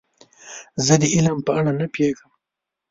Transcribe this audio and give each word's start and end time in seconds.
زه 0.85 0.93
د 1.01 1.03
علم 1.15 1.37
په 1.47 1.51
اړه 1.57 1.71
نه 1.79 1.85
پوهیږم. 1.93 2.29